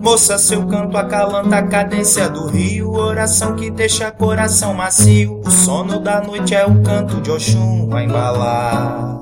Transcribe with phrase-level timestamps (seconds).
[0.00, 5.40] Moça, seu canto acalanta a cadência do rio, oração que deixa coração macio.
[5.44, 9.20] O sono da noite é o canto de Oxum a embalar.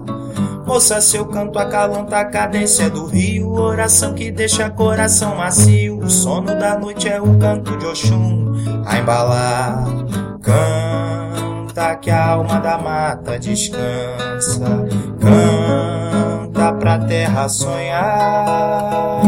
[0.66, 5.98] Moça, seu canto acalanta a cadência do rio, oração que deixa coração macio.
[5.98, 8.54] O sono da noite é o canto de Oxum
[8.86, 9.84] a embalar.
[10.40, 14.86] Canta que a alma da mata descansa,
[15.20, 16.17] canta
[16.78, 19.22] pra terra sonhar.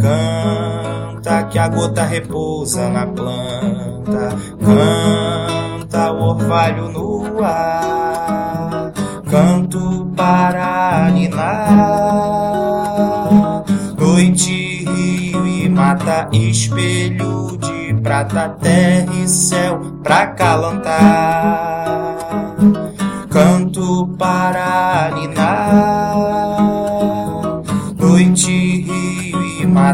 [0.00, 4.36] Canta que a gota repousa na planta.
[4.64, 8.92] Canta o orvalho no ar.
[9.30, 11.62] Canto para ninar.
[13.96, 21.72] Noite, rio e mata, espelho de prata, terra e céu pra calantar.
[23.30, 26.11] Canto para ninar.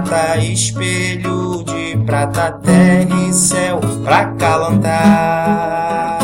[0.09, 6.19] Mata espelho de prata, terra e céu pra calantar.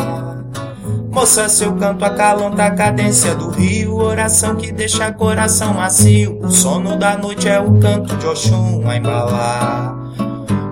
[1.11, 6.41] Moça, seu canto acalanta a cadência do rio, oração que deixa coração macio.
[6.41, 9.95] O sono da noite é o canto de Oxum a embalar.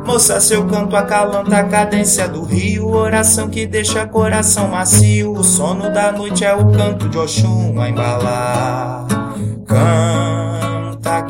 [0.05, 5.33] Moça, seu canto acalanta a cadência do rio, oração que deixa coração macio.
[5.33, 9.07] O sono da noite é o canto de Oxum a embalar.
[9.67, 10.12] Canta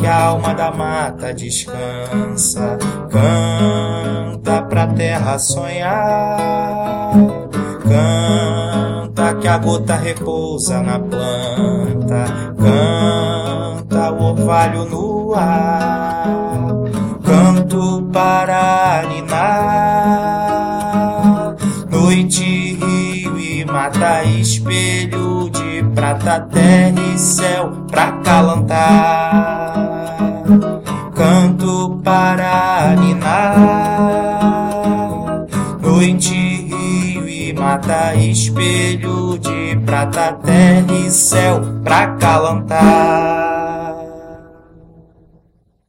[0.03, 2.77] que a alma da mata descansa,
[3.09, 7.13] canta pra terra sonhar.
[7.89, 12.25] Canta que a gota repousa na planta,
[12.59, 16.65] canta o orvalho no ar.
[17.25, 19.55] Canto para ninar,
[21.89, 29.52] noite, rio e mata, espelho de prata, terra e céu pra calantar.
[32.93, 34.37] Para ninar,
[35.81, 43.42] noite, rio e mata, espelho de prata, terra e céu pra calantar.